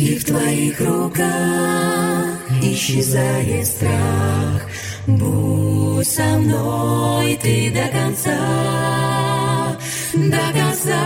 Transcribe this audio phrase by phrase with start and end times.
[0.00, 2.24] И в Твоих руках
[2.62, 4.62] исчезает страх.
[5.08, 9.76] Будь со мной Ты до конца,
[10.14, 11.02] до конца.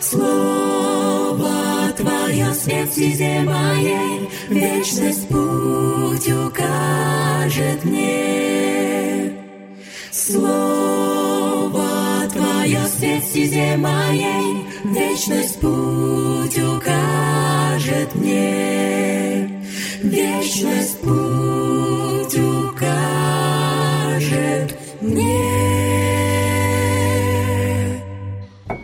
[0.00, 9.32] Слово Твое свет стезе моей, Вечность путь укажет мне.
[10.10, 11.86] Слово
[12.32, 16.31] Твое свет стезе моей, Вечность путь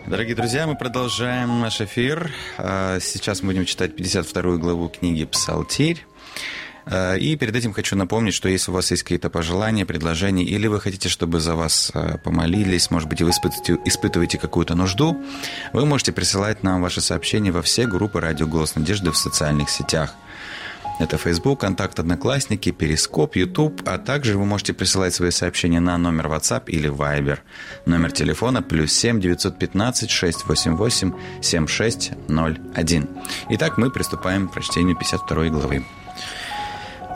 [0.06, 2.30] Дорогие друзья, мы продолжаем наш эфир.
[2.56, 6.04] А, Сейчас мы будем читать 52 главу книги «Псалтирь».
[6.90, 10.66] А, И перед этим хочу напомнить, что если у вас есть какие-то пожелания, предложения, или
[10.66, 15.16] вы хотите, чтобы за вас а, помолились, может быть, вы испытываете, испытываете какую-то нужду,
[15.72, 20.14] вы можете присылать нам ваши сообщения во все группы «Радио Голос Надежды» в социальных сетях.
[20.98, 26.26] Это Facebook, Контакт Одноклассники, Перископ, YouTube, а также вы можете присылать свои сообщения на номер
[26.26, 27.38] WhatsApp или Viber.
[27.86, 33.08] Номер телефона плюс 7 915 688 7601.
[33.50, 35.84] Итак, мы приступаем к прочтению 52 главы.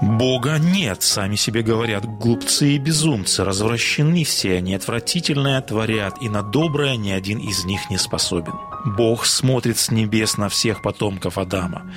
[0.03, 6.43] Бога нет, сами себе говорят, глупцы и безумцы, развращены все они, отвратительное творят, и на
[6.43, 8.55] доброе ни один из них не способен.
[8.85, 11.89] Бог смотрит с небес на всех потомков Адама.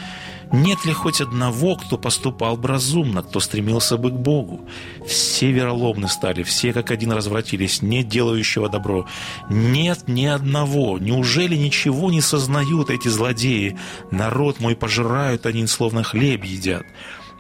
[0.51, 4.69] Нет ли хоть одного, кто поступал бы разумно, кто стремился бы к Богу?
[5.07, 9.07] Все вероломны стали, все как один развратились, нет делающего добро.
[9.49, 10.99] Нет ни одного.
[10.99, 13.77] Неужели ничего не сознают эти злодеи?
[14.11, 16.85] Народ мой пожирают они, словно хлеб едят.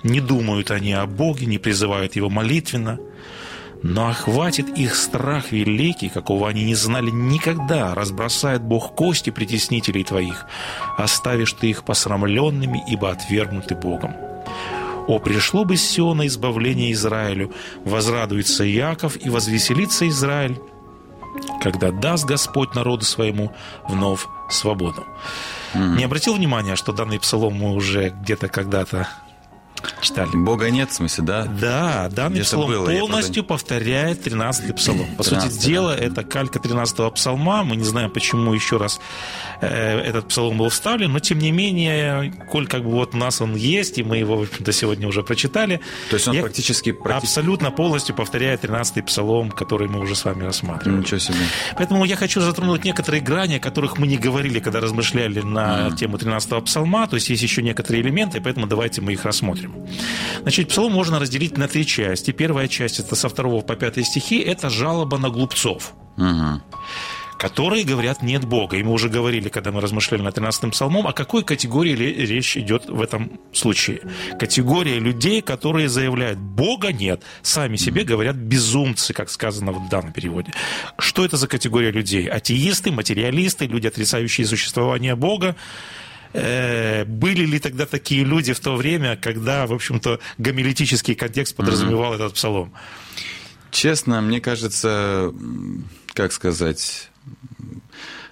[0.05, 2.99] Не думают они о Боге, не призывают Его молитвенно.
[3.81, 7.95] Но охватит их страх великий, какого они не знали никогда.
[7.95, 10.45] Разбросает Бог кости притеснителей твоих.
[10.95, 14.13] Оставишь ты их посрамленными, ибо отвергнуты Богом.
[15.07, 17.51] О, пришло бы с Сиона избавление Израилю,
[17.83, 20.59] возрадуется Яков и возвеселится Израиль,
[21.63, 23.51] когда даст Господь народу своему
[23.89, 25.03] вновь свободу.
[25.73, 29.07] Не обратил внимания, что данный псалом мы уже где-то когда-то
[30.01, 30.29] читали?
[30.33, 31.45] Бога нет, в смысле, да?
[31.45, 35.05] Да, данный Где-то псалом было, полностью повторяет 13-й псалом.
[35.17, 36.03] По 13-й, сути дела, да.
[36.03, 37.63] это калька 13-го псалма.
[37.63, 38.99] Мы не знаем, почему еще раз
[39.61, 43.41] э, этот псалом был вставлен, но тем не менее, коль как бы вот у нас
[43.41, 45.79] он есть, и мы его, в общем-то, сегодня уже прочитали.
[46.09, 46.89] То есть он я- практически...
[46.89, 50.99] практи- Абсолютно полностью повторяет 13-й псалом, который мы уже с вами рассматривали.
[50.99, 51.37] Ничего себе.
[51.77, 56.17] Поэтому я хочу затронуть некоторые грани, о которых мы не говорили, когда размышляли на тему
[56.17, 57.07] 13-го псалма.
[57.07, 59.74] То есть есть еще некоторые элементы, поэтому давайте мы их рассмотрим.
[60.41, 62.31] Значит, псалом можно разделить на три части.
[62.31, 66.61] Первая часть, это со 2 по 5 стихи, это жалоба на глупцов Мгм.
[67.37, 68.77] которые говорят «нет Бога».
[68.77, 72.85] И мы уже говорили, когда мы размышляли над 13-м псалмом, о какой категории речь идет
[72.87, 73.99] в этом случае.
[74.39, 80.53] Категория людей, которые заявляют «Бога нет», сами себе говорят «безумцы», как сказано в данном переводе.
[80.97, 82.27] Что это за категория людей?
[82.27, 85.55] Атеисты, материалисты, люди, отрицающие существование Бога,
[86.35, 92.33] были ли тогда такие люди в то время, когда, в общем-то, гомилетический контекст подразумевал этот
[92.33, 92.73] псалом?
[93.71, 95.33] Честно, мне кажется,
[96.13, 97.09] как сказать,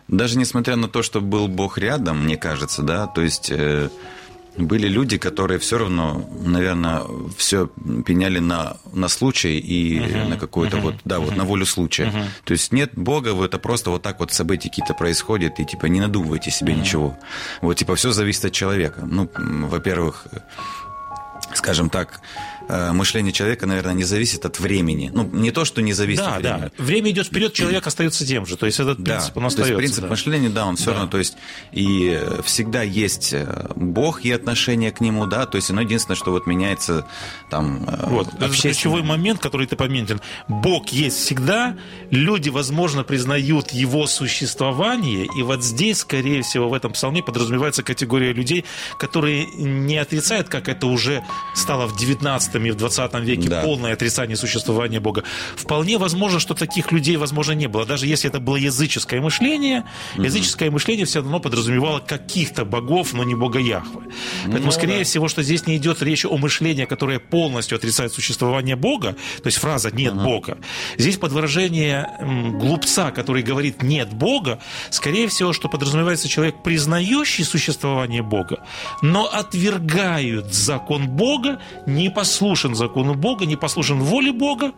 [0.07, 3.89] даже несмотря на то, что был Бог рядом, мне кажется, да, то есть э,
[4.57, 7.03] были люди, которые все равно, наверное,
[7.37, 7.67] все
[8.05, 10.27] пеняли на, на случай и uh-huh.
[10.27, 10.81] на какую-то uh-huh.
[10.81, 11.25] вот, да, uh-huh.
[11.25, 12.05] вот на волю случая.
[12.05, 12.25] Uh-huh.
[12.43, 15.99] То есть нет Бога, это просто вот так вот события какие-то происходят, и типа не
[15.99, 16.79] надумывайте себе uh-huh.
[16.81, 17.17] ничего.
[17.61, 19.01] Вот типа все зависит от человека.
[19.05, 20.27] Ну, во-первых,
[21.53, 22.21] скажем так,
[22.69, 25.11] мышление человека, наверное, не зависит от времени.
[25.13, 26.71] Ну, не то, что не зависит да, от времени.
[26.77, 28.57] Да, время идет вперед, человек остается тем же.
[28.57, 29.73] То есть этот принцип, да, он остается.
[29.75, 30.09] То есть принцип да.
[30.09, 30.91] мышления, да, он все да.
[30.93, 31.35] равно, то есть
[31.71, 36.31] и всегда есть э, Бог и отношение к нему, да, то есть оно единственное, что
[36.31, 37.05] вот меняется
[37.49, 40.19] там э, Вот, это ключевой момент, который ты пометил.
[40.47, 41.77] Бог есть всегда,
[42.11, 48.33] люди, возможно, признают его существование, и вот здесь, скорее всего, в этом псалме подразумевается категория
[48.33, 48.65] людей,
[48.97, 51.23] которые не отрицают, как это уже
[51.55, 53.61] стало в 19 и в 20 веке да.
[53.61, 55.23] полное отрицание существования Бога.
[55.55, 57.85] Вполне возможно, что таких людей, возможно, не было.
[57.85, 59.85] Даже если это было языческое мышление,
[60.15, 60.23] угу.
[60.23, 64.03] языческое мышление все равно подразумевало каких-то богов, но не Бога Яхвы.
[64.43, 65.03] Поэтому, ну, скорее да.
[65.03, 69.57] всего, что здесь не идет речь о мышлении, которое полностью отрицает существование Бога, то есть
[69.57, 70.23] фраза «нет угу.
[70.23, 70.57] Бога».
[70.97, 72.09] Здесь под выражение
[72.59, 74.59] глупца, который говорит «нет Бога»,
[74.89, 78.65] скорее всего, что подразумевается человек, признающий существование Бога,
[79.01, 82.09] но отвергают закон Бога, не
[82.43, 84.73] послушен закону Бога, не послушен воле Бога,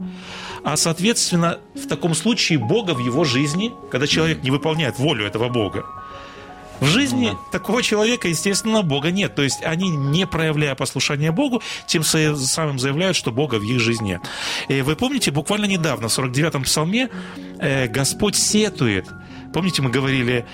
[0.63, 5.49] а, соответственно, в таком случае Бога в его жизни, когда человек не выполняет волю этого
[5.49, 5.83] Бога,
[6.79, 7.37] в жизни да.
[7.51, 9.33] такого человека, естественно, Бога нет.
[9.33, 14.09] То есть они, не проявляя послушания Богу, тем самым заявляют, что Бога в их жизни
[14.09, 14.21] нет.
[14.67, 17.09] И вы помните, буквально недавно, в 49-м псалме,
[17.59, 19.07] э, Господь сетует.
[19.55, 20.45] Помните, мы говорили,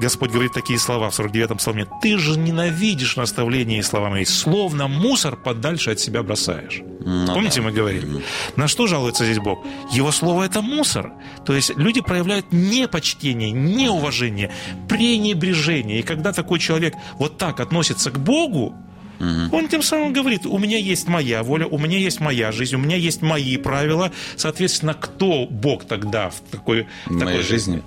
[0.00, 1.86] Господь говорит такие слова в 49-м псалме.
[2.00, 6.80] «Ты же ненавидишь наставления и слова мои, словно мусор подальше от себя бросаешь».
[7.00, 7.66] Ну, Помните, да.
[7.66, 8.22] мы говорили?
[8.56, 9.62] На что жалуется здесь Бог?
[9.92, 11.12] Его слово– это мусор.
[11.44, 14.50] То есть люди проявляют непочтение, неуважение,
[14.88, 16.00] пренебрежение.
[16.00, 18.74] И когда такой человек вот так относится к Богу,
[19.20, 22.78] Он тем самым говорит, у меня есть моя воля, у меня есть моя жизнь, у
[22.78, 24.10] меня есть мои правила.
[24.36, 27.74] Соответственно, кто Бог тогда в такой, в такой жизни?
[27.74, 27.82] жизни?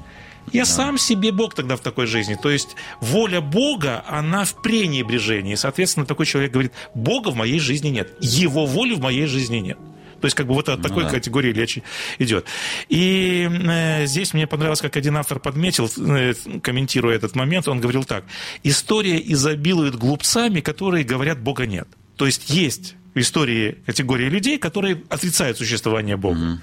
[0.51, 0.69] Я да.
[0.69, 2.38] сам себе Бог тогда в такой жизни.
[2.42, 5.56] То есть воля Бога, она в пренебрежении.
[5.56, 8.13] Соответственно, такой человек говорит, Бога в моей жизни нет.
[8.19, 9.77] Его воли в моей жизни нет.
[10.21, 11.09] То есть, как бы вот от ну, такой да.
[11.09, 11.83] категории речи
[12.19, 12.45] идет.
[12.89, 16.33] И э, здесь мне понравилось, как один автор подметил, э,
[16.63, 18.24] комментируя этот момент, он говорил так.
[18.63, 21.88] История изобилует глупцами, которые говорят, Бога нет.
[22.15, 26.38] То есть, есть в истории категории людей, которые отрицают существование Бога.
[26.38, 26.59] Угу.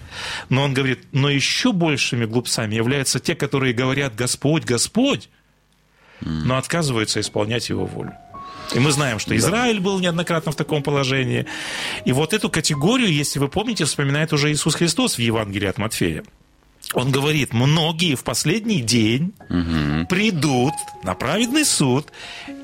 [0.51, 5.31] Но он говорит, но еще большими глупцами являются те, которые говорят «Господь, Господь»,
[6.21, 6.31] угу.
[6.31, 8.13] но отказываются исполнять Его волю.
[8.75, 11.47] И мы знаем, что Израиль был неоднократно в таком положении.
[12.05, 16.23] И вот эту категорию, если вы помните, вспоминает уже Иисус Христос в Евангелии от Матфея.
[16.95, 20.07] Он говорит, многие в последний день угу.
[20.09, 22.09] придут на праведный суд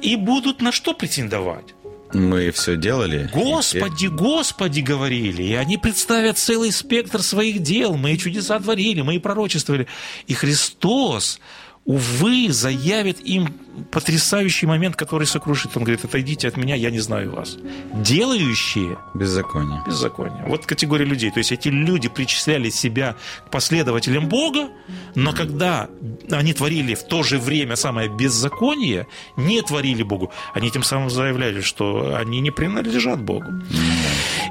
[0.02, 1.74] и будут на что претендовать?
[2.12, 3.30] Мы все делали.
[3.32, 4.08] Господи, и...
[4.08, 5.42] Господи, говорили.
[5.42, 7.96] И они представят целый спектр своих дел.
[7.96, 9.86] Мы и чудеса творили, мы и пророчествовали.
[10.26, 11.40] И Христос,
[11.88, 13.48] увы, заявит им
[13.90, 15.76] потрясающий момент, который сокрушит.
[15.76, 17.56] Он говорит, отойдите от меня, я не знаю вас.
[17.94, 18.98] Делающие...
[19.14, 19.82] Беззаконие.
[19.86, 20.44] Беззаконие.
[20.46, 21.30] Вот категория людей.
[21.30, 24.68] То есть эти люди причисляли себя к последователям Бога,
[25.14, 25.88] но когда
[26.30, 29.06] они творили в то же время самое беззаконие,
[29.36, 33.46] не творили Богу, они тем самым заявляли, что они не принадлежат Богу.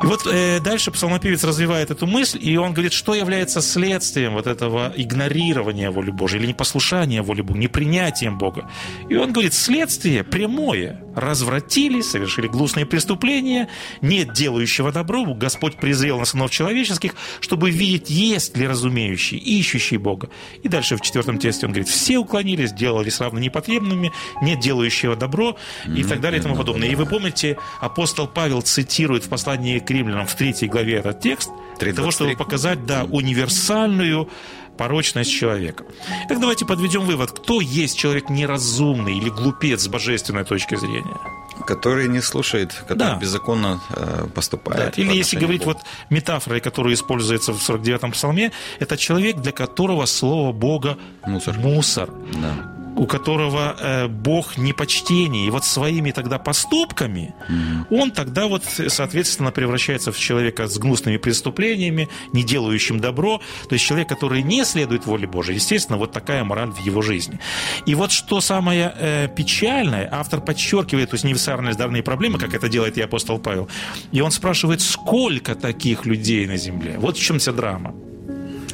[0.04, 4.48] И вот э, дальше псалмопевец развивает эту мысль, и он говорит, что является следствием вот
[4.48, 8.70] этого игнорирования воли Божьей или непослушания воли Бога, непринятием Бога.
[9.10, 11.02] И он говорит, следствие прямое.
[11.18, 13.70] Развратились, совершили гнусные преступления,
[14.02, 20.30] нет делающего добро, Господь презрел на сынов человеческих, чтобы видеть, есть ли разумеющий, ищущий Бога.
[20.62, 24.12] И дальше в четвертом тексте он говорит, все уклонились, делались равно непотребными,
[24.44, 25.58] нет делающего добро
[25.88, 26.88] и так далее и тому подобное.
[26.88, 31.50] И вы помните, апостол Павел цитирует в послании к римлянам в третьей главе этот текст,
[31.80, 34.30] для того, чтобы показать, да, универсальную
[34.78, 35.84] порочность человека.
[36.30, 41.18] Так давайте подведем вывод, кто есть человек неразумный или глупец с божественной точки зрения?
[41.66, 43.16] Который не слушает, который да.
[43.16, 44.94] беззаконно э, поступает.
[44.96, 45.02] Да.
[45.02, 45.80] Или если говорить вот
[46.10, 51.58] метафорой, которая используется в 49-м псалме, это человек, для которого слово Бога мусор.
[51.58, 52.10] мусор.
[52.42, 55.48] Да у которого э, Бог непочтение.
[55.48, 58.02] И вот своими тогда поступками mm-hmm.
[58.02, 63.40] он тогда вот, соответственно, превращается в человека с гнусными преступлениями, не делающим добро.
[63.70, 65.56] То есть человек, который не следует воле Божией.
[65.56, 67.40] Естественно, вот такая мораль в его жизни.
[67.86, 73.02] И вот что самое э, печальное, автор подчеркивает универсальность данной проблемы, как это делает и
[73.02, 73.70] апостол Павел.
[74.12, 76.96] И он спрашивает, сколько таких людей на земле?
[76.98, 77.94] Вот в чем вся драма.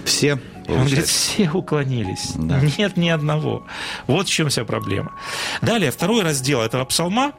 [0.06, 0.82] Все Получается.
[0.82, 2.32] Он говорит, все уклонились.
[2.36, 2.62] Да.
[2.78, 3.66] Нет ни одного.
[4.08, 5.14] Вот в чем вся проблема.
[5.62, 7.34] Далее, второй раздел этого псалма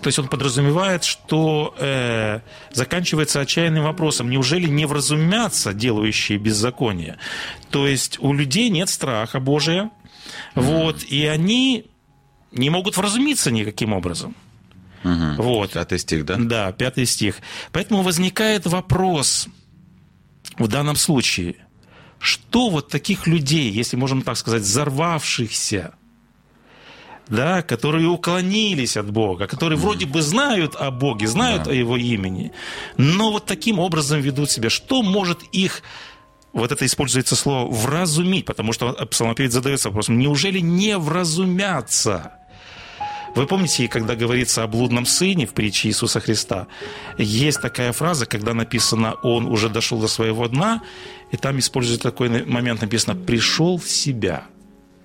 [0.00, 2.40] То есть он подразумевает, что э,
[2.72, 7.18] заканчивается отчаянным вопросом, неужели не вразумятся делающие беззаконие?
[7.70, 9.90] То есть у людей нет страха Божия,
[10.54, 10.60] mm-hmm.
[10.60, 11.86] вот, и они
[12.52, 14.34] не могут вразумиться никаким образом.
[15.04, 15.42] Угу.
[15.42, 15.72] Вот.
[15.72, 16.36] Пятый стих, да?
[16.38, 17.36] Да, пятый стих.
[17.72, 19.48] Поэтому возникает вопрос
[20.58, 21.56] в данном случае,
[22.18, 25.94] что вот таких людей, если можем так сказать, взорвавшихся,
[27.28, 31.70] да, которые уклонились от Бога, которые вроде бы знают о Боге, знают да.
[31.70, 32.52] о Его имени,
[32.96, 34.70] но вот таким образом ведут себя.
[34.70, 35.82] Что может их
[36.52, 42.32] вот это используется слово «вразумить», потому что псалмопевец задается вопросом, неужели не вразумятся?
[43.34, 46.66] Вы помните, когда говорится о блудном сыне в притче Иисуса Христа,
[47.18, 50.82] есть такая фраза, когда написано «он уже дошел до своего дна»,
[51.30, 54.46] и там используется такой момент, написано «пришел в себя».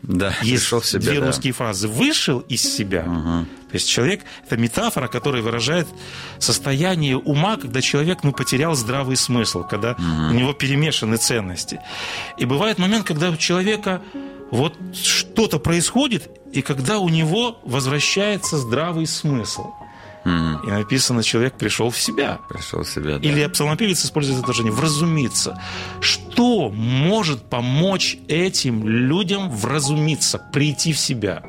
[0.04, 1.28] Да, есть пришел в себя, две да.
[1.28, 1.88] русские фразы.
[1.88, 3.04] Вышел из себя.
[3.04, 3.46] Угу.
[3.70, 5.88] То есть человек– это метафора, которая выражает
[6.40, 10.32] состояние ума, когда человек ну, потерял здравый смысл, когда угу.
[10.32, 11.80] у него перемешаны ценности.
[12.38, 14.02] И бывает момент, когда у человека
[14.52, 19.72] вот что-то происходит, и когда у него возвращается здравый смысл.
[20.26, 20.68] Mm-hmm.
[20.68, 22.40] И написано, человек пришел в себя.
[22.50, 23.28] Пришел в себя, да.
[23.28, 25.60] Или псалмопевец использует это выражение «вразумиться».
[26.00, 31.44] Что может помочь этим людям вразумиться, прийти в себя?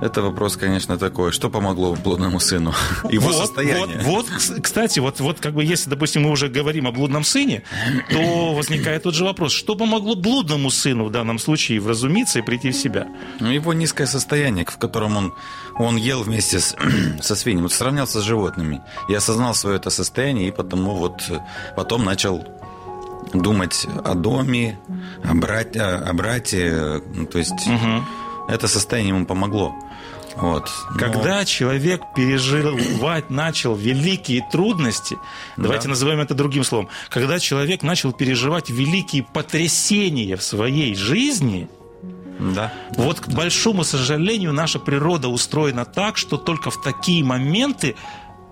[0.00, 1.30] Это вопрос, конечно, такой.
[1.32, 2.72] Что помогло блудному сыну?
[3.10, 4.00] Его вот, состояние.
[4.02, 7.62] Вот, вот, кстати, вот, вот как бы если, допустим, мы уже говорим о блудном сыне,
[8.10, 9.52] то возникает тот же вопрос.
[9.52, 13.08] Что помогло блудному сыну в данном случае вразумиться и прийти в себя?
[13.40, 15.34] Ну, его низкое состояние, в котором он,
[15.78, 16.74] он ел вместе с,
[17.20, 18.80] со свиньями, вот сравнялся с животными.
[19.08, 21.30] И осознал свое это состояние, и потому вот
[21.76, 22.44] потом начал
[23.34, 24.78] думать о доме,
[25.24, 28.04] о брате, о брате ну, то есть угу.
[28.48, 29.74] это состояние ему помогло.
[30.36, 30.70] Вот.
[30.90, 30.98] Но...
[30.98, 35.18] Когда человек переживать начал великие трудности,
[35.56, 35.64] да.
[35.64, 41.68] давайте назовем это другим словом, когда человек начал переживать великие потрясения в своей жизни,
[42.40, 42.72] да.
[42.96, 47.96] Вот, к большому сожалению, наша природа устроена так, что только в такие моменты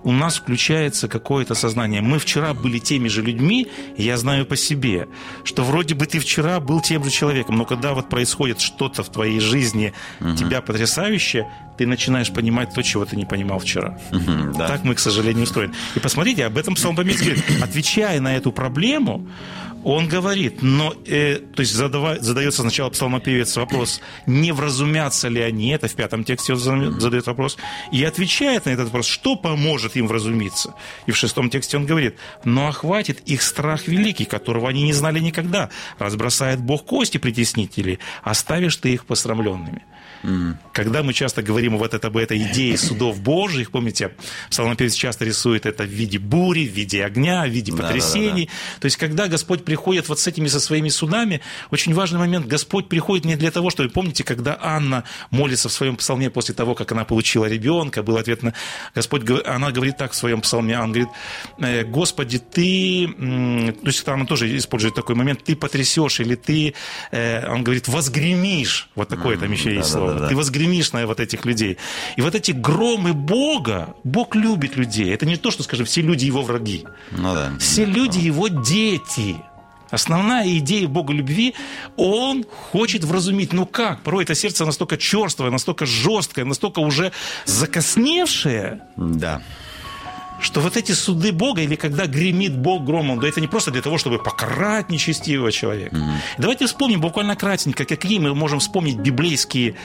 [0.03, 2.01] у нас включается какое-то сознание.
[2.01, 5.07] Мы вчера были теми же людьми, я знаю по себе,
[5.43, 9.09] что вроде бы ты вчера был тем же человеком, но когда вот происходит что-то в
[9.09, 10.35] твоей жизни, угу.
[10.35, 13.97] тебя потрясающее, ты начинаешь понимать то, чего ты не понимал вчера.
[14.11, 14.67] Угу, да.
[14.67, 15.73] Так мы, к сожалению, устроены.
[15.95, 17.21] И посмотрите, об этом Псалом говорит,
[17.61, 19.25] отвечая на эту проблему,
[19.83, 25.69] он говорит, но, э, то есть задава, задается сначала псалмопевец вопрос, не вразумятся ли они,
[25.69, 27.57] это в пятом тексте он задает вопрос,
[27.91, 30.73] и отвечает на этот вопрос, что поможет им вразумиться.
[31.05, 35.19] И в шестом тексте он говорит, но охватит их страх великий, которого они не знали
[35.19, 39.83] никогда, разбросает Бог кости притеснителей, оставишь ты их посрамленными.
[40.23, 40.55] Mm.
[40.73, 44.11] Когда мы часто говорим вот это, об этой идее судов Божьих, помните,
[44.49, 48.45] псалмопевец часто рисует это в виде бури, в виде огня, в виде потрясений.
[48.45, 48.79] Да, да, да.
[48.81, 52.89] То есть, когда Господь приходит вот с этими, со своими судами, очень важный момент, Господь
[52.89, 56.91] приходит не для того, чтобы, помните, когда Анна молится в своем псалме после того, как
[56.91, 58.53] она получила ребенка, был ответ на
[58.95, 61.09] Господь, она говорит так в своем псалме, она говорит,
[61.59, 66.73] «Э, Господи, ты, то есть она тоже использует такой момент, ты потрясешь или ты,
[67.11, 70.27] э, он говорит, возгремишь, вот такое там еще есть слово, да, да.
[70.29, 71.77] ты возгремишь на вот этих людей.
[72.15, 75.13] И вот эти громы Бога, Бог любит людей.
[75.13, 76.85] Это не то, что, скажем, все люди его враги.
[77.11, 77.51] Ну, да.
[77.59, 79.37] Все люди его дети.
[79.89, 81.55] Основная идея Бога любви,
[81.97, 83.53] Он хочет вразумить.
[83.53, 84.01] Ну как?
[84.01, 87.11] Порой это сердце настолько черствое, настолько жесткое, настолько уже
[87.45, 88.81] закосневшее.
[88.95, 89.41] Да
[90.41, 93.81] что вот эти суды Бога, или когда гремит Бог громом, да это не просто для
[93.81, 95.95] того, чтобы покарать нечестивого человека.
[95.95, 96.17] Mm-hmm.
[96.37, 99.75] Давайте вспомним буквально кратенько, какие мы можем вспомнить библейские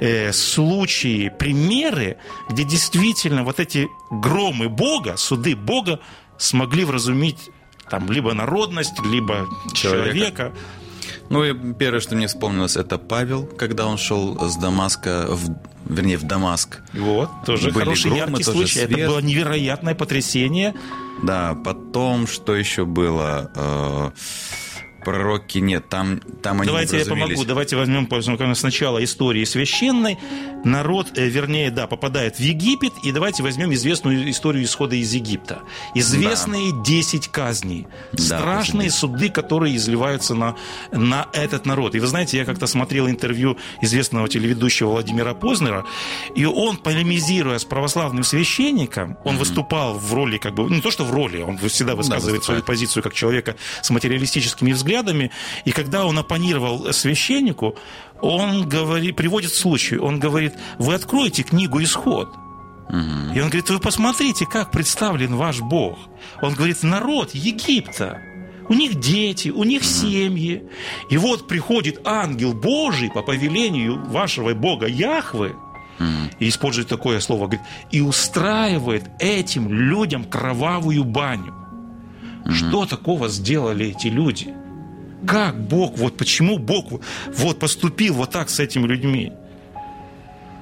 [0.00, 2.16] э, случаи, примеры,
[2.48, 6.00] где действительно вот эти громы Бога, суды Бога
[6.38, 7.50] смогли вразумить
[7.90, 10.12] там либо народность, либо человека.
[10.12, 10.52] человека.
[11.30, 15.56] Ну и первое, что мне вспомнилось, это Павел, когда он шел с Дамаска в
[15.86, 16.80] вернее, в Дамаск.
[16.92, 18.78] Вот, тоже Были хороший громы, яркий тоже случай.
[18.80, 18.90] Свет.
[18.90, 20.74] Это было невероятное потрясение.
[21.22, 23.50] Да, потом, что еще было?
[23.54, 24.10] Э,
[25.04, 28.08] пророки нет, там, там они Давайте я помогу, давайте возьмем
[28.54, 30.18] сначала истории священной.
[30.64, 35.60] Народ, э, вернее, да, попадает в Египет, и давайте возьмем известную историю исхода из Египта.
[35.94, 36.82] Известные да.
[36.84, 37.86] 10 казней.
[38.12, 40.56] Да, Страшные суды, которые изливаются на,
[40.92, 41.94] на этот народ.
[41.94, 45.84] И вы знаете, я как-то смотрел интервью известного телеведущего Владимира Познера,
[46.34, 49.38] и он, полемизируя с православным священником, он mm-hmm.
[49.38, 52.62] выступал в роли, как бы, не то что в роли, он всегда высказывает да, свою
[52.62, 55.30] позицию как человека с материалистическими взглядами, взглядами,
[55.64, 57.76] и когда он оппонировал священнику,
[58.20, 62.28] он говорит, приводит случай, он говорит, вы откроете книгу «Исход»,
[63.36, 65.96] И он говорит, вы посмотрите, как представлен ваш Бог.
[66.42, 68.18] Он говорит, народ Египта.
[68.68, 70.64] У них дети, у них семьи.
[71.08, 75.54] И вот приходит ангел Божий по повелению вашего Бога Яхвы,
[76.40, 81.54] и использует такое слово, говорит, и устраивает этим людям кровавую баню.
[82.52, 84.54] Что такого сделали эти люди?
[85.26, 89.32] Как Бог, вот почему Бог вот поступил вот так с этими людьми?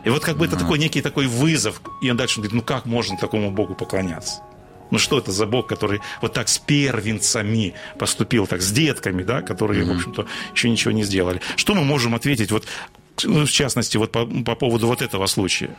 [0.04, 1.80] И вот как бы это такой некий такой вызов.
[2.00, 4.42] И он дальше говорит, ну как можно такому Богу поклоняться?
[4.90, 9.42] Ну что это за Бог, который вот так с первенцами поступил, так с детками, да,
[9.42, 9.92] которые, mm-hmm.
[9.92, 11.40] в общем-то, еще ничего не сделали.
[11.56, 12.64] Что мы можем ответить вот
[13.24, 15.76] ну, в частности, вот по, по поводу вот этого случая?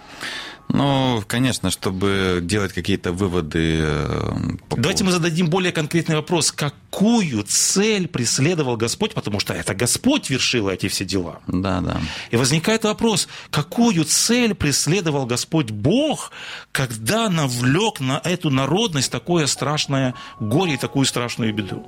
[0.71, 3.79] Ну, конечно, чтобы делать какие-то выводы.
[3.81, 4.33] Э,
[4.69, 6.51] по Давайте мы зададим более конкретный вопрос.
[6.51, 9.15] Какую цель преследовал Господь?
[9.15, 11.39] Потому что это Господь вершил эти все дела.
[11.47, 11.99] Да, да.
[12.29, 16.31] И возникает вопрос, какую цель преследовал Господь Бог,
[16.71, 21.87] когда навлек на эту народность такое страшное горе и такую страшную беду?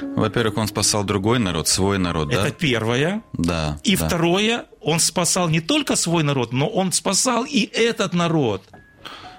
[0.00, 2.50] Во-первых, он спасал другой народ, свой народ, Это да?
[2.50, 3.22] первое.
[3.32, 3.78] Да.
[3.84, 4.06] И да.
[4.06, 8.62] второе, он спасал не только свой народ, но он спасал и этот народ.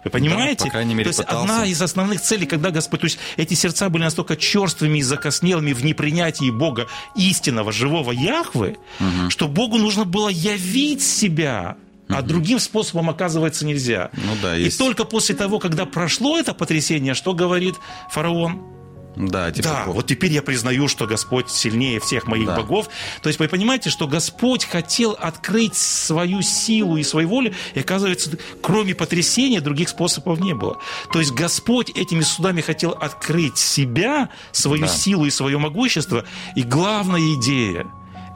[0.03, 0.60] Вы понимаете?
[0.60, 1.41] Да, по крайней мере, то есть пытался.
[1.41, 5.74] одна из основных целей, когда Господь, то есть эти сердца были настолько черствыми и закоснелыми
[5.74, 9.29] в непринятии Бога истинного, живого Яхвы, угу.
[9.29, 11.77] что Богу нужно было явить себя,
[12.08, 14.12] а другим способом, оказывается, нельзя.
[14.13, 14.75] Ну да, есть.
[14.75, 17.75] И только после того, когда прошло это потрясение, что говорит
[18.12, 18.75] фараон?
[19.16, 22.58] Да, типа, да вот теперь я признаю, что Господь сильнее всех моих да.
[22.58, 22.90] богов.
[23.22, 28.38] То есть вы понимаете, что Господь хотел открыть свою силу и свою волю, и оказывается,
[28.62, 30.80] кроме потрясения других способов не было.
[31.14, 34.88] То есть Господь этими судами хотел открыть себя, свою да.
[34.88, 36.26] силу и свое могущество.
[36.56, 37.88] И главная идея,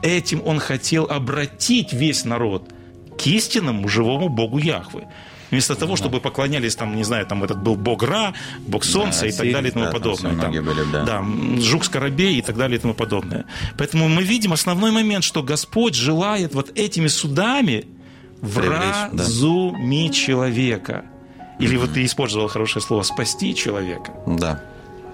[0.02, 2.70] этим Он хотел обратить весь народ
[3.18, 5.06] к истинному живому Богу Яхвы.
[5.50, 8.32] Вместо того, чтобы поклонялись, там, не знаю, там этот был бог Ра,
[8.66, 10.36] бог Солнца да, и так далее и тому да, подобное.
[10.36, 11.04] Там, были, да.
[11.04, 11.24] да,
[11.60, 13.44] жук Скоробей и так далее и тому подобное.
[13.76, 17.86] Поэтому мы видим основной момент, что Господь желает вот этими судами
[18.40, 20.16] вразумить да.
[20.16, 21.04] человека.
[21.58, 21.80] Или mm-hmm.
[21.80, 24.12] вот ты использовал хорошее слово «спасти человека».
[24.26, 24.62] Да.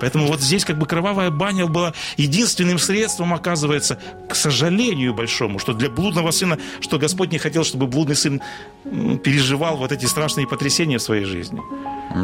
[0.01, 5.73] Поэтому вот здесь как бы кровавая баня была единственным средством, оказывается, к сожалению большому, что
[5.73, 8.41] для блудного сына, что Господь не хотел, чтобы блудный сын
[8.85, 11.61] переживал вот эти страшные потрясения в своей жизни.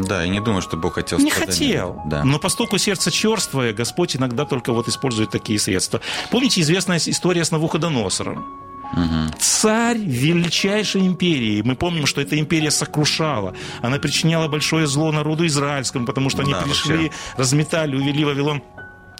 [0.07, 2.01] Да, и не думаю, что Бог хотел Не хотел.
[2.05, 2.23] Да.
[2.23, 6.01] Но поскольку сердце черствое, Господь иногда только вот использует такие средства.
[6.31, 8.45] Помните известная история с Навуходоносором?
[8.93, 9.37] Угу.
[9.39, 11.61] Царь величайшей империи.
[11.63, 13.55] Мы помним, что эта империя сокрушала.
[13.81, 17.11] Она причиняла большое зло народу израильскому, потому что они да, пришли, вообще.
[17.37, 18.61] разметали, увели Вавилон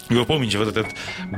[0.09, 0.87] и вы помните вот этот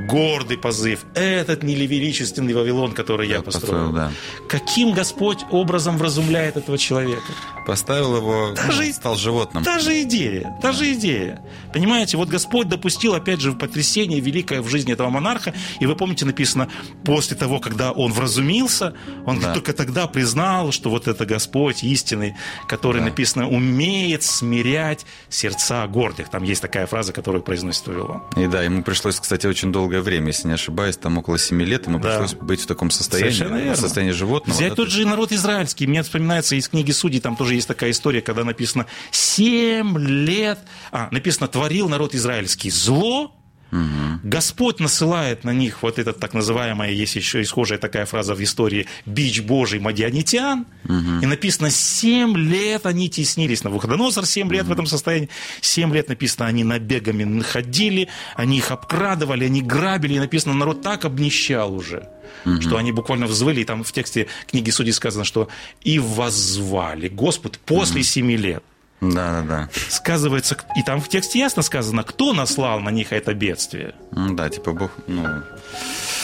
[0.08, 3.91] гордый позыв, этот нелевеличественный Вавилон, который я, я построил.
[3.91, 4.12] построил да.
[4.49, 7.32] Каким Господь образом вразумляет этого человека?
[7.67, 9.63] Поставил его, та же, стал животным.
[9.63, 11.41] Та же идея, та же идея.
[11.73, 15.54] Понимаете, вот Господь допустил, опять же, потрясение великое в жизни этого монарха.
[15.80, 16.69] И вы помните, написано,
[17.04, 18.93] после того, когда он вразумился,
[19.25, 19.54] он да.
[19.54, 22.36] только тогда признал, что вот это Господь истинный,
[22.67, 23.06] который, да.
[23.06, 26.30] написано, умеет смирять сердца гордых.
[26.30, 28.23] Там есть такая фраза, которую произносит Вавилон.
[28.36, 31.88] И да, ему пришлось, кстати, очень долгое время, если не ошибаюсь, там около 7 лет
[31.88, 32.08] ему да.
[32.08, 34.56] пришлось быть в таком состоянии, в состоянии животного.
[34.56, 35.86] Взять да, тот же народ израильский.
[35.88, 40.60] Мне вспоминается из книги Судей, там тоже есть такая история, когда написано 7 лет,
[40.94, 43.36] а, написано, творил народ израильский зло,
[43.75, 44.19] Угу.
[44.23, 48.41] Господь насылает на них вот этот так называемая, есть еще и схожая такая фраза в
[48.41, 50.65] истории, бич Божий мадианитян.
[50.85, 51.21] Угу.
[51.21, 53.63] И написано, семь лет они теснились.
[53.63, 54.69] на Навуходоносор семь лет угу.
[54.69, 55.29] в этом состоянии.
[55.61, 60.13] Семь лет написано, они набегами находили, они их обкрадывали, они грабили.
[60.13, 62.09] И написано, народ так обнищал уже.
[62.45, 62.61] Угу.
[62.61, 65.49] Что они буквально взвыли, и там в тексте книги Судей сказано, что
[65.81, 68.07] и воззвали Господь после угу.
[68.07, 68.63] семи лет.
[69.01, 69.69] Да, да, да.
[69.89, 73.93] Сказывается, и там в тексте ясно сказано, кто наслал на них это бедствие.
[74.12, 75.25] Да, типа Бог, ну...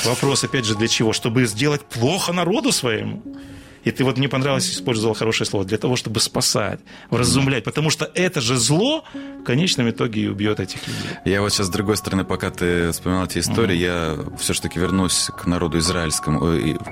[0.06, 1.14] Вопрос, опять же, для чего?
[1.14, 3.22] Чтобы сделать плохо народу своему?
[3.84, 6.80] И ты вот мне понравилось, использовал хорошее слово, для того, чтобы спасать,
[7.10, 7.64] вразумлять.
[7.64, 11.18] Потому что это же зло в конечном итоге и убьет этих людей.
[11.26, 14.28] Я вот сейчас, с другой стороны, пока ты вспоминал эти истории, mm-hmm.
[14.30, 16.40] я все-таки вернусь к народу израильскому,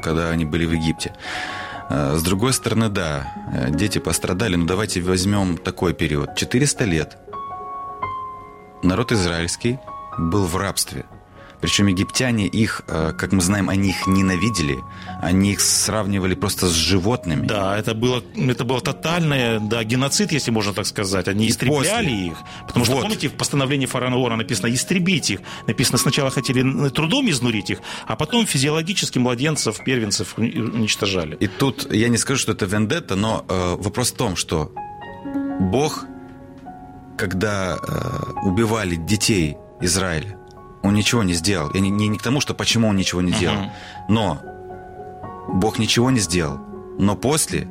[0.02, 1.14] когда они были в Египте.
[1.90, 6.36] Э, с другой стороны, да, э, дети пострадали, но давайте возьмем такой период.
[6.36, 7.18] 400 лет
[8.84, 9.80] народ израильский
[10.18, 11.06] был в рабстве–
[11.62, 14.80] причем египтяне их, э, как мы знаем, они их ненавидели,
[15.22, 17.46] они их сравнивали просто с животными.
[17.46, 21.28] Да, это было, это было тотальное, да, геноцид, если можно так сказать.
[21.28, 22.28] Они И истребляли после.
[22.28, 22.38] их.
[22.68, 23.04] Потому что, вот.
[23.04, 25.42] помните, в постановлении фараона написано «истребить их».
[25.68, 31.36] Написано, сначала хотели трудом изнурить их, а потом физиологически младенцев, первенцев уничтожали.
[31.40, 34.72] И тут, я не скажу, что это вендетта, но э, вопрос в том, что
[35.60, 36.06] Бог,
[37.18, 40.39] когда э, убивали детей Израиля,
[40.82, 41.70] он ничего не сделал.
[41.72, 43.72] И не, не, не к тому, что почему он ничего не делал.
[44.08, 44.40] Но
[45.48, 46.60] Бог ничего не сделал.
[46.98, 47.68] Но после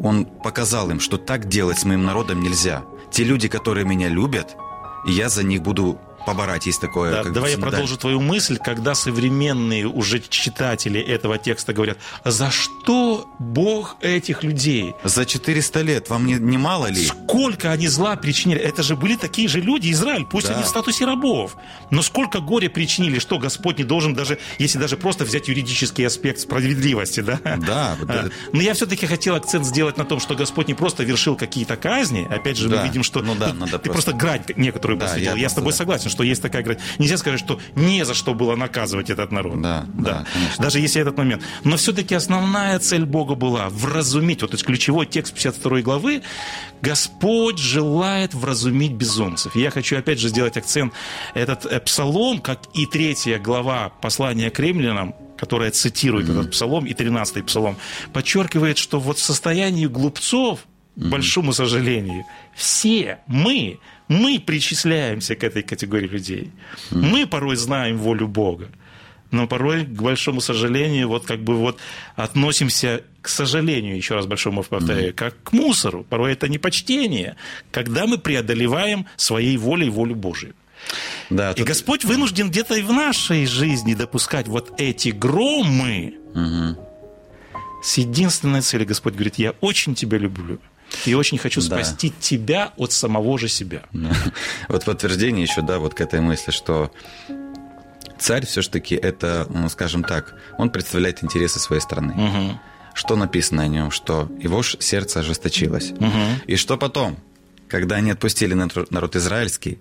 [0.00, 2.84] он показал им, что так делать с моим народом нельзя.
[3.10, 4.56] Те люди, которые меня любят,
[5.06, 5.98] я за них буду
[6.28, 7.10] поборать, есть такое.
[7.24, 7.68] Да, давай я бы, да.
[7.70, 14.94] продолжу твою мысль, когда современные уже читатели этого текста говорят, за что Бог этих людей?
[15.04, 17.06] За 400 лет вам не, не мало ли?
[17.06, 18.60] Сколько они зла причинили?
[18.60, 20.54] Это же были такие же люди, Израиль, пусть Да.
[20.54, 21.56] они в статусе рабов.
[21.90, 26.40] Но сколько горя причинили, что Господь не должен даже, если даже просто взять юридический аспект
[26.40, 27.40] справедливости, да?
[27.58, 31.36] Да, А, Но я все-таки хотел акцент сделать на том, что Господь не просто вершил
[31.36, 32.26] какие-то казни.
[32.30, 32.76] Опять же, Да.
[32.82, 35.34] мы видим, что Ну да, надо ты просто- просто грань некоторую Да, посвятил.
[35.36, 35.78] я Я, с тобой да.
[35.78, 36.78] согласен, что есть такая грань.
[36.98, 39.60] Нельзя сказать, что не за что было наказывать этот народ.
[39.60, 40.62] Да, да, конечно.
[40.62, 41.42] Даже если этот момент.
[41.64, 44.42] Но все-таки основная цель Бога была вразумить.
[44.42, 46.22] Вот то есть ключевой текст 52 главы.
[46.82, 49.56] Господь желает вразумить безумцев.
[49.56, 50.92] И я хочу опять же сделать акцент.
[51.34, 56.94] Этот э, псалом, как и третья глава послания к римлянам, которая цитирует этот псалом, и
[56.94, 57.76] 13 псалом,
[58.12, 60.60] подчеркивает, что вот в состоянии глупцов,
[60.96, 63.78] к большому сожалению, все мы,
[64.08, 66.50] мы причисляемся к этой категории людей.
[66.90, 68.68] Мы порой знаем волю Бога.
[69.30, 71.78] Но порой, к большому сожалению, вот как бы вот
[72.16, 76.02] относимся, к сожалению, еще раз большому повторяю, как к мусору.
[76.08, 77.36] Порой это непочтение,
[77.70, 80.54] когда мы преодолеваем своей волей волю Божию.
[81.28, 86.14] Да, И тут- Господь вынужден где-то и в нашей жизни допускать вот эти громы
[87.82, 88.86] с единственной целью.
[88.86, 90.58] Господь говорит, я очень тебя люблю.
[91.06, 91.66] И очень хочу Да.
[91.66, 93.82] спасти тебя от самого же себя.
[93.92, 94.10] Да.
[94.68, 96.90] Вот подтверждение еще, да, вот к этой мысли, что
[98.18, 102.14] царь все-таки это, ну, скажем так, он представляет интересы своей страны.
[102.14, 102.60] Мгм.
[102.94, 103.90] Что написано о нем?
[103.90, 105.90] Что его сердце ожесточилось.
[105.90, 106.40] Мгм.
[106.46, 107.18] И что потом?
[107.68, 109.78] Когда они отпустили народ израильский,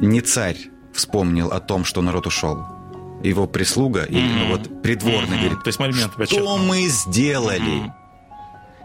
[0.00, 0.56] не царь
[0.92, 2.64] вспомнил о том, что народ ушел.
[3.22, 5.40] Его прислуга, или ну, вот придворный Мгм.
[5.40, 6.58] говорит, То есть момент что подчеркнул.
[6.58, 7.60] мы сделали?
[7.60, 7.94] Мгм.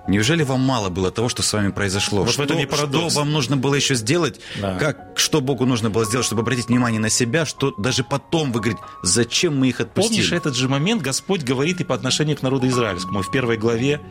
[0.08, 2.24] Неужели вам мало было того, что с вами произошло?
[2.24, 3.12] Вот что, этом и парадокс.
[3.12, 4.40] что вам нужно было еще сделать?
[4.62, 4.78] Да.
[4.78, 8.60] Как, что Богу нужно было сделать, чтобы обратить внимание на себя, что даже потом вы
[8.60, 10.16] говорите, зачем мы их отпустили?
[10.18, 13.22] Помнишь, этот же момент Господь говорит и по отношению к народу израильскому.
[13.22, 14.02] В первой главе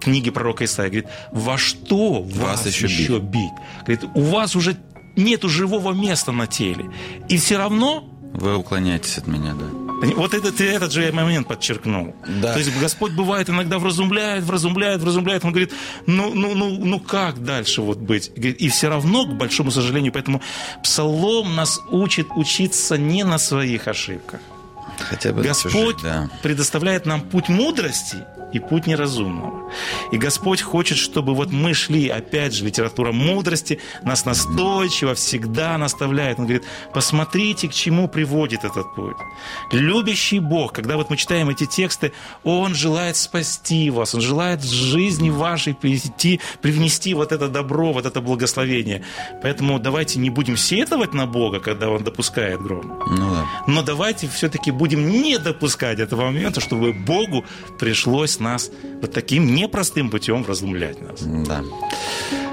[0.00, 3.50] книги пророка Исаия говорит, во что вас, Вас еще еще, бить?
[3.80, 4.76] Говорит, у вас уже
[5.16, 6.90] нету живого места на теле.
[7.28, 9.85] И все равно Вы уклоняетесь от меня, да.
[10.16, 12.14] Вот этот, ты этот же момент подчеркнул.
[12.26, 12.52] Да.
[12.52, 15.44] То есть Господь бывает иногда вразумляет, вразумляет, вразумляет.
[15.44, 15.72] Он говорит,
[16.06, 18.30] ну, ну, ну, ну как дальше вот быть?
[18.36, 20.42] И все равно, к большому сожалению, поэтому
[20.82, 24.40] Псалом нас учит учиться не на своих ошибках.
[24.98, 26.30] Хотя бы Господь чужих, да.
[26.42, 29.70] предоставляет нам путь мудрости и путь неразумного.
[30.12, 36.38] И Господь хочет, чтобы вот мы шли, опять же, литература мудрости нас настойчиво всегда наставляет.
[36.38, 39.16] Он говорит, посмотрите, к чему приводит этот путь.
[39.72, 42.12] Любящий Бог, когда вот мы читаем эти тексты,
[42.44, 48.06] Он желает спасти вас, Он желает в жизни вашей прийти, привнести вот это добро, вот
[48.06, 49.02] это благословение.
[49.42, 53.02] Поэтому давайте не будем сетовать на Бога, когда Он допускает гром.
[53.06, 53.46] Ну да.
[53.66, 57.44] Но давайте все-таки будем не допускать этого момента, чтобы Богу
[57.78, 58.70] пришлось нас
[59.00, 61.20] вот таким непростым путем вразумлять нас.
[61.22, 61.62] Да.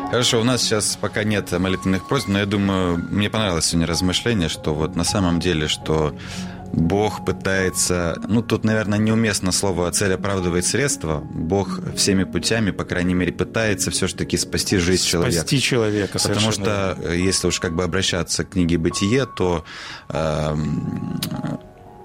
[0.10, 4.48] Хорошо, у нас сейчас пока нет молитвенных просьб, но я думаю, мне понравилось сегодня размышление,
[4.48, 6.15] что вот на самом деле, что
[6.74, 11.19] Бог пытается, ну тут, наверное, неуместно слово «цель оправдывает средства».
[11.19, 15.38] Бог всеми путями, по крайней мере, пытается все-таки спасти жизнь человека.
[15.38, 16.13] Спасти человека.
[16.13, 16.96] Потому совершенно верно.
[16.96, 19.63] что, э, если уж как бы обращаться к книге «Бытие», то
[20.10, 21.19] эм,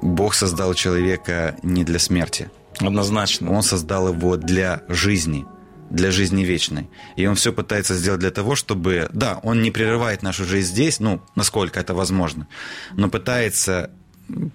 [0.03, 2.51] Бог создал человека не для смерти.
[2.81, 3.51] Однозначно.
[3.53, 5.47] Он создал его для жизни,
[5.91, 6.89] для жизни вечной.
[7.17, 9.09] И он все пытается сделать для того, чтобы...
[9.13, 12.47] Да, он не прерывает нашу жизнь здесь, ну, насколько это возможно,
[12.93, 13.91] но пытается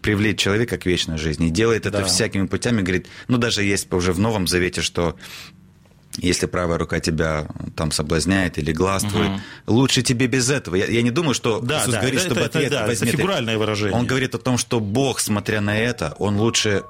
[0.04, 1.48] привлечь человека к вечной жизни.
[1.48, 2.04] И делает это Да.
[2.06, 2.82] всякими путями.
[2.82, 5.16] Говорит, ну, даже есть уже в Новом Завете, что
[6.18, 9.30] если правая рука тебя там соблазняет или глаз твой,
[9.66, 10.76] лучше тебе без этого.
[10.76, 12.88] Я, я не думаю, что Да, Иисус да, говорит, это- чтобы это- ответ да, это
[12.88, 13.18] возьми ты.
[13.18, 13.98] фигуральное выражение.
[13.98, 16.84] Он говорит о том, что Бог, смотря на это, он лучше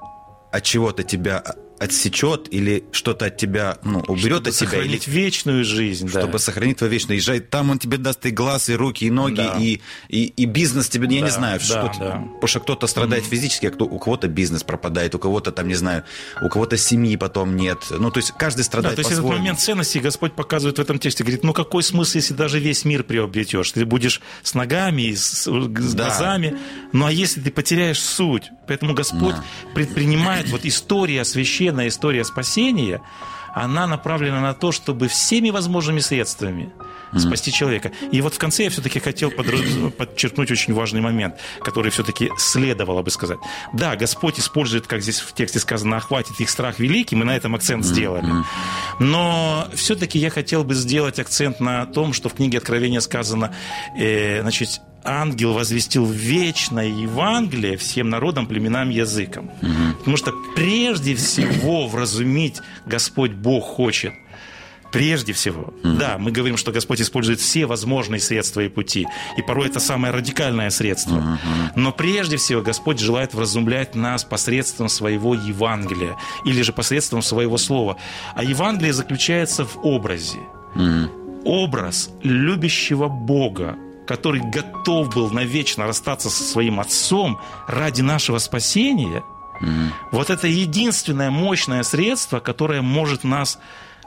[0.54, 1.44] от чего-то тебя
[1.84, 6.10] отсечет или что-то от тебя ну, уберет Чтобы от тебя, или сохранить вечную жизнь.
[6.12, 6.22] да.
[6.22, 7.18] чтобы сохранить твою вечную.
[7.18, 9.58] Езжай, там он тебе даст и глаз, и руки, и ноги, Да.
[9.60, 12.12] и, и, и бизнес тебе, я Да, не знаю, да, что да.
[12.34, 15.76] потому что кто-то страдает физически, а кто, у кого-то бизнес пропадает, у кого-то там, не
[15.76, 16.04] знаю,
[16.42, 17.80] у кого-то семьи потом нет.
[17.90, 21.00] Ну, то есть каждый Да, страдает то есть этот момент ценности Господь показывает в этом
[21.00, 21.24] тексте.
[21.24, 23.72] Говорит, ну какой смысл, если даже весь мир приобретешь?
[23.72, 25.46] Ты будешь с ногами, и с, с
[25.94, 26.06] Да.
[26.06, 26.58] глазами.
[26.94, 28.50] Ну а если ты потеряешь суть?
[28.68, 29.44] Поэтому Господь Да.
[29.76, 31.26] предпринимает вот история,
[31.74, 33.02] священная история спасения,
[33.56, 36.72] она направлена на то, чтобы всеми возможными средствами
[37.16, 37.92] спасти человека.
[38.12, 43.12] И вот в конце я все-таки хотел подчеркнуть очень важный момент, который все-таки следовало бы
[43.12, 43.38] сказать.
[43.74, 47.54] Да, Господь использует, как здесь в тексте сказано, охватит их страх великий, мы на этом
[47.54, 48.26] акцент сделали.
[49.00, 53.54] Но все-таки я хотел бы сделать акцент на том, что в книге Откровения сказано,
[53.96, 59.52] э, значит, ангел возвестил вечное Евангелие всем народам, племенам, языкам.
[59.62, 59.98] Угу.
[60.00, 64.14] Потому что прежде всего вразумить Господь Бог хочет
[64.94, 65.98] Прежде всего, mm-hmm.
[65.98, 70.14] да, мы говорим, что Господь использует все возможные средства и пути, и порой это самое
[70.14, 71.16] радикальное средство.
[71.16, 71.72] Mm-hmm.
[71.76, 77.98] Но прежде всего Господь желает вразумлять нас посредством своего Евангелия или же посредством своего слова.
[78.36, 80.38] А Евангелие заключается в образе.
[80.76, 81.42] Mm-hmm.
[81.44, 83.76] Образ любящего Бога,
[84.08, 89.24] который готов был навечно расстаться со своим Отцом ради нашего спасения.
[89.62, 89.90] Mm-hmm.
[90.12, 93.60] Вот это единственное мощное средство, которое может нас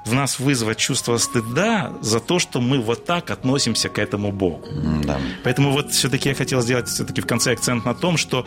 [0.06, 4.64] в нас вызвать чувство стыда за то, что мы вот так относимся к этому Богу.
[5.04, 5.18] Да.
[5.42, 8.46] Поэтому вот все-таки я хотел сделать все-таки в конце акцент на том, что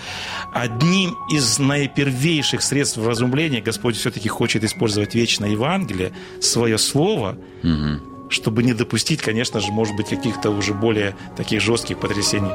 [0.53, 8.18] одним из наипервейших средств вразумления Господь все-таки хочет использовать вечное Евангелие, свое слово, угу.
[8.29, 12.51] Чтобы не допустить, конечно же, может быть, каких-то уже более таких жестких потрясений.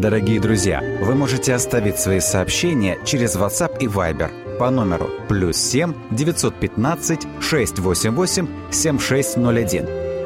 [0.00, 5.92] Дорогие друзья, вы можете оставить свои сообщения через WhatsApp и Viber по номеру плюс 7
[6.10, 9.99] 915 688 7601